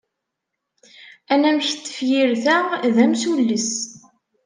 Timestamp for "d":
2.95-2.97